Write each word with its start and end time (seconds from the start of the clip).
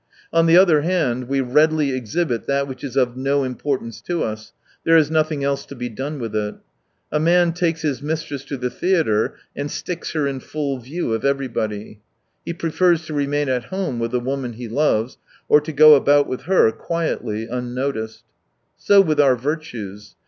On 0.33 0.47
the 0.47 0.57
other 0.57 0.81
hand, 0.81 1.27
we 1.29 1.41
readily 1.41 1.91
exhibit 1.91 2.47
that 2.47 2.61
w;hich 2.61 2.83
is 2.83 2.95
of 2.97 3.15
no 3.15 3.43
importance 3.43 4.01
to 4.01 4.23
us— 4.23 4.51
there 4.83 4.97
is 4.97 5.11
nothing 5.11 5.43
else 5.43 5.63
to 5.67 5.75
be 5.75 5.89
done 5.89 6.17
with 6.17 6.35
it. 6.35 6.55
A 7.11 7.19
man 7.19 7.53
takes 7.53 7.83
his 7.83 8.01
mistress 8.01 8.43
to 8.45 8.57
the 8.57 8.71
theatre 8.71 9.35
and 9.55 9.69
sticks 9.69 10.13
her 10.13 10.25
in 10.25 10.39
full 10.39 10.79
view 10.79 11.13
of 11.13 11.23
everybody; 11.23 11.99
he 12.43 12.51
prefers 12.53 13.05
to 13.05 13.13
remain 13.13 13.47
at 13.47 13.65
home 13.65 13.99
with 13.99 14.09
the 14.09 14.19
woman 14.19 14.53
he 14.53 14.67
loves, 14.67 15.19
or 15.47 15.61
to 15.61 15.71
go 15.71 15.93
about 15.93 16.25
with 16.25 16.45
her 16.45 16.71
quietly, 16.71 17.45
unnoticed. 17.45 18.23
So 18.77 19.01
with 19.01 19.19
our" 19.19 19.35
Virtues." 19.49 20.15